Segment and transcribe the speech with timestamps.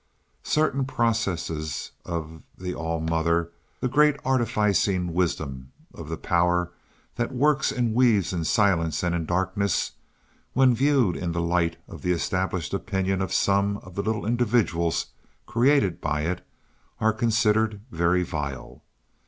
[0.41, 3.51] Certain processes of the all mother,
[3.81, 6.71] the great artificing wisdom of the power
[7.17, 9.91] that works and weaves in silence and in darkness,
[10.53, 15.05] when viewed in the light of the established opinion of some of the little individuals
[15.45, 16.43] created by it,
[16.99, 18.81] are considered very vile.